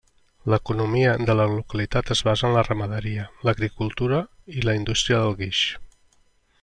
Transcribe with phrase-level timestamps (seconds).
[0.51, 4.23] L'economia de la localitat es basa en la ramaderia, l'agricultura
[4.59, 5.63] i la indústria del guix.